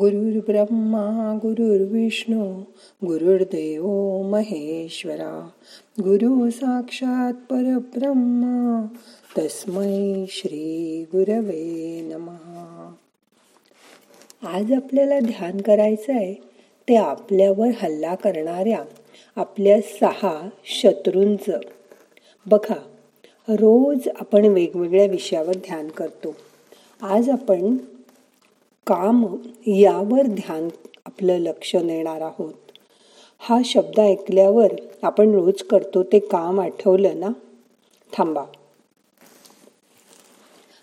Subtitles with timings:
[0.00, 2.60] गुरुर्ब्रह्मा गुरुर्विष्णू
[3.04, 3.86] गुरुर्देव
[4.22, 5.48] महेश्वरा
[6.00, 8.86] गुरु साक्षात परब्रह्मा
[9.38, 12.92] तस्मै श्री गुरवे नमहा
[14.42, 16.34] आज आपल्याला ध्यान करायचं आहे
[16.88, 18.84] ते आपल्यावर हल्ला करणाऱ्या
[19.36, 21.58] आपल्या सहा शत्रूंचं.
[22.46, 22.80] बघा
[23.48, 26.36] रोज आपण वेगवेगळ्या विषयावर ध्यान करतो.
[27.02, 27.76] आज आपण
[28.86, 29.36] काम
[29.66, 30.68] यावर ध्यान
[31.06, 32.54] आपलं लक्ष नेणार आहोत.
[33.38, 37.28] हा शब्द ऐकल्यावर आपण रोज करतो ते काम आठवलं ना?
[38.12, 38.44] थांबा.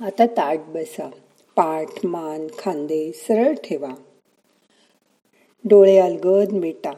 [0.00, 1.10] आता ताट बसा.
[1.56, 3.94] पाठ मान खांदे सरळ ठेवा.
[5.64, 6.92] डोळे अलगद मिटा.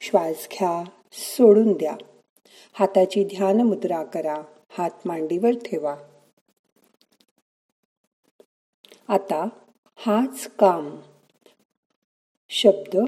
[0.00, 1.96] श्वास घ्या सोडून द्या.
[2.72, 4.42] हाताची ध्यान मुद्रा करा.
[4.70, 5.96] हात मांडीवर ठेवा.
[9.08, 9.48] आता
[10.00, 10.96] हाच काम.
[12.48, 13.04] शब्द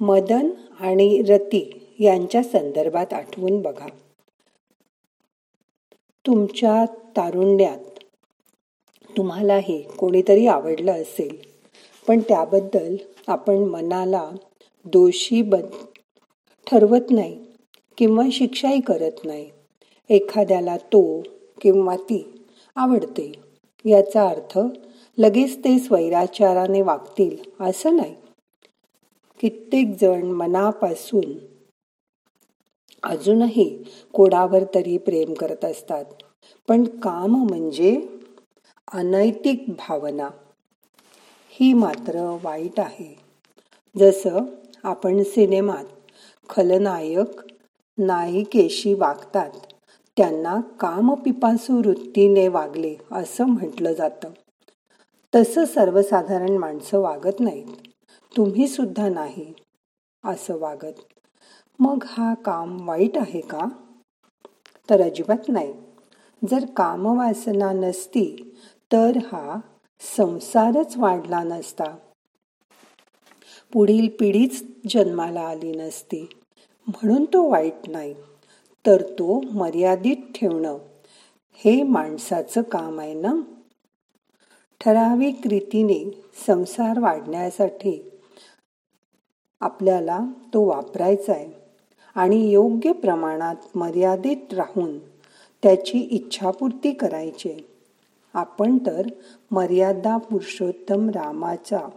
[0.00, 3.86] मदन आणि रती यांच्या संदर्भात आठवून बघा.
[6.26, 6.84] तुमच्या
[7.16, 7.78] तारुण्यात
[9.16, 11.36] तुम्हालाही कोणीतरी आवडलं असेल
[12.08, 14.30] पण त्याबद्दल आपण मनाला
[14.84, 15.66] दोषी बन
[16.66, 17.38] ठरवत नाही
[17.98, 19.50] किंवा शिक्षाही करत नाही.
[20.10, 21.22] एखाद्याला तो
[21.60, 23.32] किंवा ती आवडते
[23.84, 24.58] याचा अर्थ
[25.18, 28.14] लगेच ते स्वैराचाराने वागतील असं नाही.
[29.40, 31.38] कित्येक जण मनापासून
[33.02, 36.04] अजूनही कोणावर तरी प्रेम करत असतात.
[36.68, 38.06] पण काम म्हणजे
[38.92, 40.30] अनैतिक भावना.
[41.48, 43.16] ही मात्र वाईट आहे.
[43.98, 44.38] जसं
[44.82, 45.84] आपण सिनेमात
[46.48, 47.40] खलनायक
[47.98, 49.50] नायिकेशी वागतात
[50.16, 54.28] त्यांना कामपिपासू वृत्तीने वागले असं म्हटलं जातं.
[55.34, 57.66] तसं सर्वसाधारण माणसं वागत नाहीत.
[58.36, 59.52] तुम्ही सुद्धा नाही
[60.24, 60.92] असं वागत.
[61.78, 63.68] मग हा काम वाईट आहे का?
[64.90, 65.74] तर अजिबात नाही.
[66.50, 68.54] जर कामवासना नसती
[68.92, 69.60] तर हा
[70.16, 71.96] संसारच वाढला नसता.
[73.72, 76.28] पुढील पिढीच जन्माला आली नसती.
[76.86, 78.14] म्हणून तो वाईट नाही
[78.86, 80.78] तर तो मर्यादित ठेवणं.
[81.52, 83.34] हे माणसाचं काम आहे ना?
[84.84, 88.12] ठराविक रीतीने संसार वाढण्यासाठी
[89.60, 90.20] आपल्याला
[90.54, 91.52] तो वापरायचा आहे
[92.14, 94.98] आणि योग्य प्रमाणात मर्यादित राहून
[95.62, 97.66] त्याची इच्छापूर्ती करायची
[98.34, 99.06] आपण तर
[99.50, 101.88] मर्यादा पुरुषोत्तम रामाचा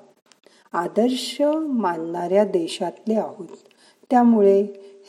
[0.73, 3.47] आदर्श मानणाऱ्या देशातले आहोत.
[4.09, 4.61] त्यामुळे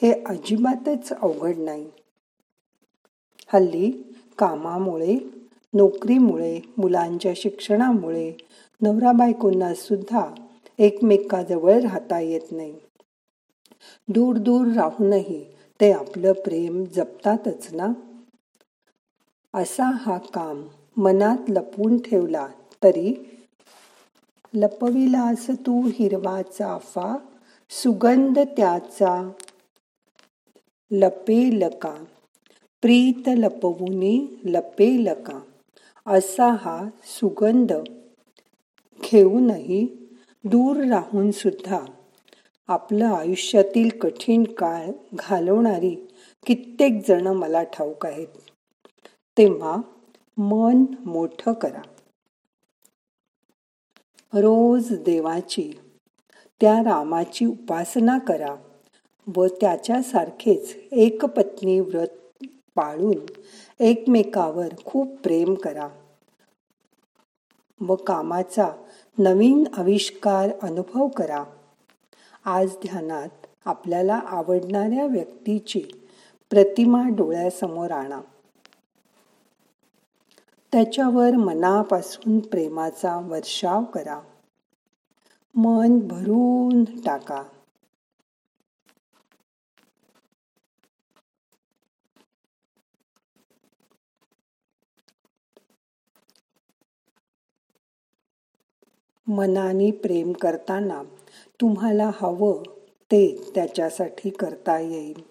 [0.03, 1.91] हे अजिबातच अवघड नाही.
[3.53, 5.38] हल्ली कामामुळे
[5.75, 8.33] नोकरीमुळे मुलांच्या शिक्षणामुळे
[8.83, 10.35] नवरा बायकोंना सुद्धा
[10.79, 12.75] एकमेकाजवळ राहता येत नाही.
[14.09, 15.45] दूर दूर राहूनही
[15.81, 17.87] ते आपलं प्रेम जपतातच ना?
[19.55, 20.63] असा हा काम
[20.97, 22.47] मनात लपवून ठेवला
[22.85, 23.15] तरी
[24.55, 27.17] लपविलास तू हिरवा चाफा
[27.71, 29.31] सुगंध त्याचा
[30.91, 32.05] लपेल का
[32.83, 35.41] प्रीत लपवुनी लपेलका.
[36.11, 37.73] असा हा सुगंध
[39.01, 39.87] घेऊनही
[40.45, 41.81] दूर राहून सुद्धा
[42.69, 46.09] आपलं आयुष्यातील कठीण काळ घालवणारी
[46.47, 48.27] कित्येक जण मला ठाऊक आहेत.
[49.39, 49.77] तेव्हा
[50.39, 51.83] मन मोठ करा.
[54.35, 55.73] रोज देवाची
[56.61, 58.55] त्या रामाची उपासना करा
[59.37, 62.09] व त्याच्यासारखेच एक पत्नी व्रत
[62.79, 63.17] पाळून
[63.81, 65.89] एकमेकावर खूप प्रेम करा.
[67.81, 68.73] व कामाचा
[69.19, 71.45] नवीन आविष्कार अनुभव करा.
[72.45, 73.29] आज ध्यानात
[73.65, 75.83] आपल्याला आवडणाऱ्या व्यक्तीची
[76.51, 78.21] प्रतिमा डोळ्यासमोर आणा.
[80.73, 84.21] त्याच्यावर मनापासून प्रेमाचा वर्षाव करा.
[85.55, 87.43] मन भरून टाका.
[99.29, 101.03] मनाने प्रेम करताना
[101.61, 102.63] तुम्हाला हवं
[103.11, 105.23] ते त्याच्यासाठी करता येईल.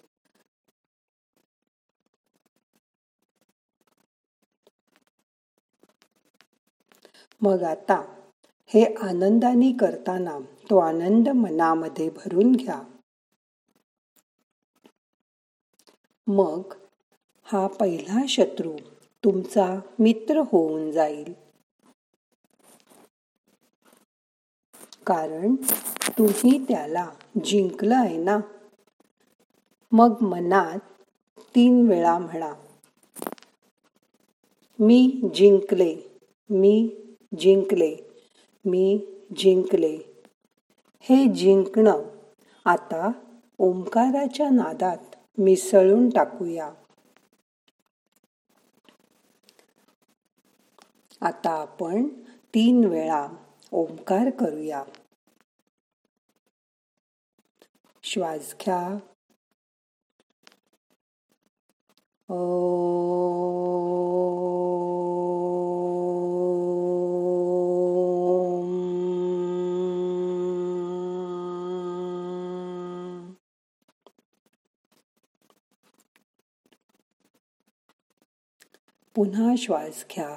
[7.42, 7.94] मग आता
[8.70, 10.38] हे आनंदाने करताना
[10.70, 12.82] तो आनंद मनामध्ये भरून घ्या.
[16.26, 16.74] मग
[17.46, 18.76] हा पहिला शत्रू
[19.24, 21.32] तुमचा मित्र होऊन जाईल.
[25.08, 25.54] कारण
[26.18, 27.10] तुम्ही त्याला
[27.44, 28.38] जिंकलं आहे ना?
[29.92, 30.78] मग मनात
[31.38, 32.52] तीन वेळा म्हणा
[34.78, 35.96] मी जिंकले
[36.50, 36.90] मी
[37.38, 37.96] जिंकले
[38.64, 39.00] मी
[39.36, 39.98] जिंकले.
[41.00, 42.02] हे जिंकणं
[42.64, 43.10] आता
[43.58, 46.70] ओंकाराच्या नादात मिसळून टाकूया.
[51.20, 52.08] आता आपण
[52.54, 53.28] तीन वेळा
[53.72, 54.84] ओंकार करूया.
[58.18, 58.78] श्वास घ्या
[79.14, 80.28] पुन्हा श्वास घ्या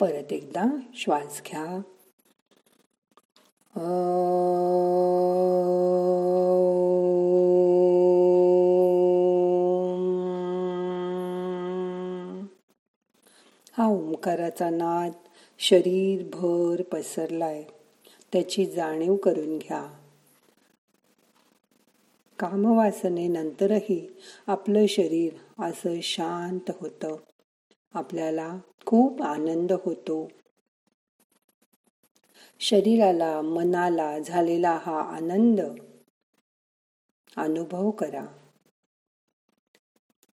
[0.00, 1.82] परत एकदा श्वास घ्या.
[13.78, 15.12] हा ओंकाराचा नाद
[15.58, 17.64] शरीरभर पसरलाय.
[18.32, 19.94] त्याची जाणीव करून घ्या.
[22.38, 24.16] कामवासनेनंतरही
[24.46, 27.16] आपलं शरीर असं शांत होतं.
[27.92, 30.28] आपल्याला खूप आनंद होतो.
[32.60, 35.60] शरीराला मनाला झालेला हा आनंद
[37.36, 38.26] अनुभव करा.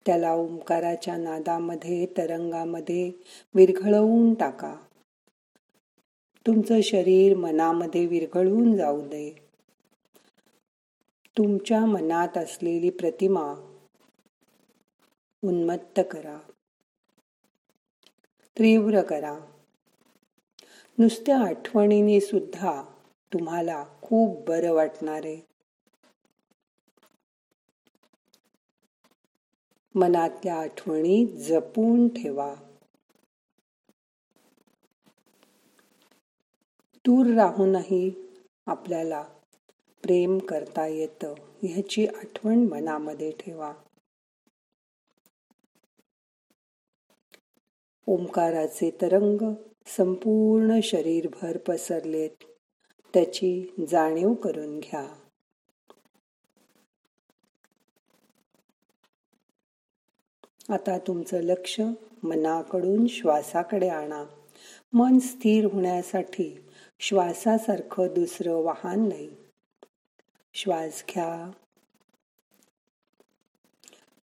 [0.05, 3.11] त्याला ओंकाराच्या नादामध्ये तरंगामध्ये
[3.55, 4.75] विरघळवून टाका.
[6.47, 9.47] तुमचं शरीर मनामध्ये विरघळून जाऊ दे.
[11.37, 13.53] तुमच्या मनात असलेली प्रतिमा
[15.43, 16.39] उन्मत्त करा.
[18.59, 19.39] तीव्र करा.
[20.97, 22.83] नुसत्या आठवणीने सुद्धा
[23.33, 25.41] तुम्हाला खूप बरं वाटणार आहे.
[29.95, 32.55] मनातल्या आठवणी जपून ठेवा.
[36.95, 38.11] दूर राहूनही
[38.65, 39.21] आपल्याला
[40.01, 43.73] प्रेम करता येतं ह्याची आठवण मनामध्ये ठेवा.
[48.07, 49.53] ओंकाराचे तरंग
[49.87, 52.29] संपूर्ण शरीरभर पसरलेत.
[53.13, 55.07] त्याची जाणीव करून घ्या.
[60.69, 61.81] आता तुमचं लक्ष
[62.23, 64.25] मनाकडून श्वासाकडे आणा.
[64.93, 66.59] मन स्थिर होण्यासाठी
[66.99, 69.29] श्वासासारखं दुसरं वाहन नाही.
[70.53, 71.51] श्वास घ्या.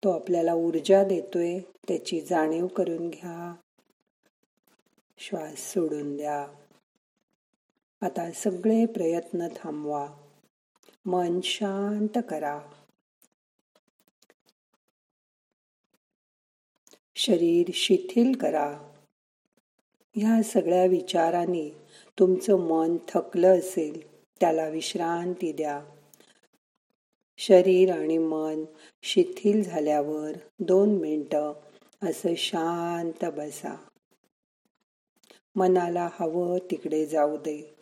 [0.05, 3.55] तो आपल्याला ऊर्जा देतोय त्याची जाणीव करून घ्या.
[5.29, 6.49] श्वास सोडून द्या.
[8.01, 10.09] आता सगळे प्रयत्न थांबवा.
[11.07, 12.61] मन शांत करा.
[17.17, 18.93] शरीर शिथिल करा.
[20.17, 21.71] ह्या सगळ्या विचारांनी
[22.19, 25.85] तुमचं मन थकलं असेल त्याला विश्रांती द्या.
[27.39, 28.65] शरीर आणि मन
[29.03, 31.53] शिथिल झाल्यावर दोन मिनटं
[32.03, 33.89] असं शांत बसा.
[35.57, 37.75] मनाला हवं तिकडे जाऊ दे.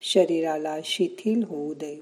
[0.00, 2.00] शरीराला शिथिल होऊ दे.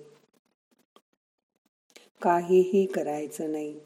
[2.22, 3.80] काहीही करायचं नाही.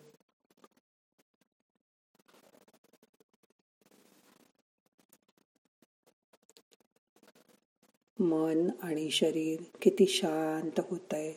[8.19, 11.33] मन आणि शरीर किती शांत होत आहे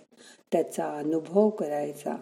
[0.51, 2.15] त्याचा अनुभव करायचा.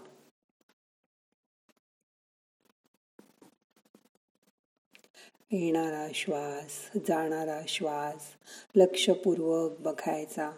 [5.51, 8.29] येणारा श्वास जाणारा श्वास
[8.75, 10.51] लक्षपूर्वक बघायचा.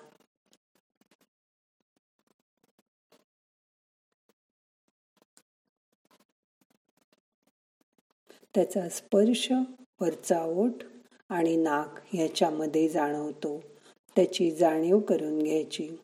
[8.56, 9.52] त्याचा स्पर्श
[10.02, 10.72] वरचा ओठ
[11.30, 13.62] आणि नाक ह्याच्यामध्ये जाणवतो.
[14.16, 15.98] त्याची जाणीव करून घ्यायची.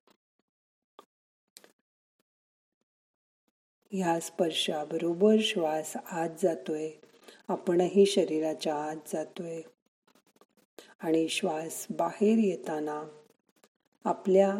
[3.91, 6.91] ह्या स्पर्शाबरोबर श्वास आत जातोय.
[7.49, 9.61] आपणही शरीराच्या आत जातोय.
[10.99, 13.03] आणि श्वास बाहेर येताना
[14.03, 14.55] आपल्या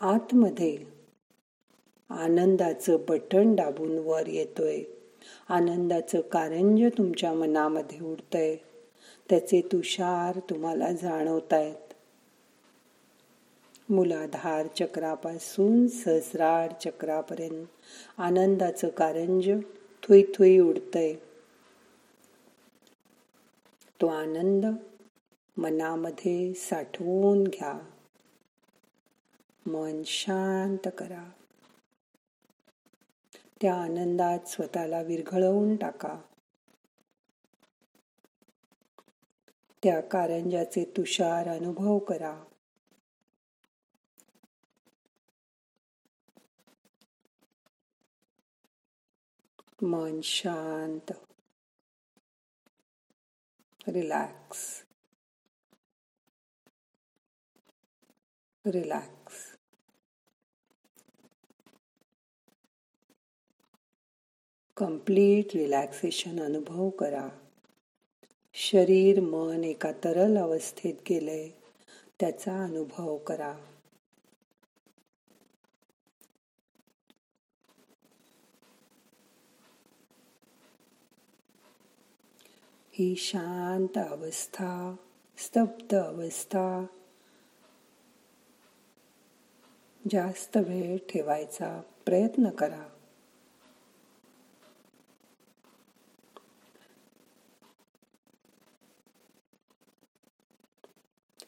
[0.00, 0.78] आतमध्ये
[2.10, 4.82] आनंदाचं बटन दाबून वर येतोय.
[5.48, 8.56] आनंदाचं कारंज तुमच्या मनामध्ये उडतंय
[9.28, 11.92] त्याचे तुषार तुम्हाला जाणवतायत.
[13.88, 17.66] मुलाधार चक्रापासून सहस्रार चक्रापर्यंत
[18.18, 19.50] आनंदाचं कारंज
[20.08, 21.14] थुई थुई उडतय.
[24.00, 24.66] तो आनंद
[25.56, 27.72] मनामध्ये साठवून घ्या.
[29.66, 31.30] मन शांत करा.
[33.62, 36.20] त्या आनंदात स्वतःला विरघळवून टाका.
[39.82, 42.45] त्या कारंजाचे तुषार अनुभव करा.
[49.82, 51.12] मन शांत.
[53.88, 54.84] रिलॅक्स.
[58.66, 59.56] रिलॅक्स.
[64.76, 67.28] कंप्लीट रिलॅक्सेशन अनुभव करा.
[68.54, 71.48] शरीर मन एका तरल अवस्थेत गेले
[72.20, 73.75] त्याचा अनुभव करा.
[82.98, 84.96] ही शांत अवस्था
[85.38, 86.86] स्तब्ध अवस्था.
[90.10, 92.88] जास्त वेळ ठेवायचा प्रयत्न करा.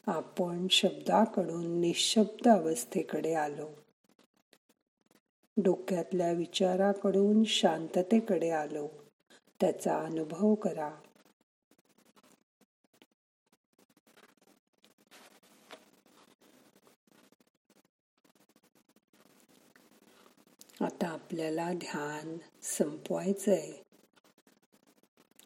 [0.07, 3.69] आपण शब्दाकडून निशब्द अवस्थेकडे आलो.
[5.57, 8.87] डोक्यातल्या विचाराकडून शांततेकडे आलो.
[9.61, 10.91] त्याचा अनुभव करा.
[20.81, 23.71] आता आपल्याला ध्यान संपवायचंय.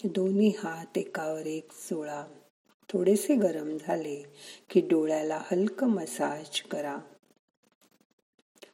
[0.03, 2.25] दोन्ही हात एकावर एक चोळा
[2.89, 4.23] थोडेसे गरम झाले
[4.69, 6.97] की डोळ्याला हलक मसाज करा.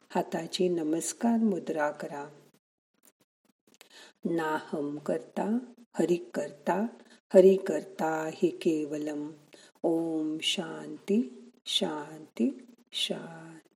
[0.08, 2.28] हाताची नमस्कार मुद्रा करा.
[4.24, 5.58] नाहम करता
[5.98, 6.86] हरि करता
[7.34, 9.30] हरि करता हि केवलम.
[9.82, 13.69] ओम शांती शांती शांती.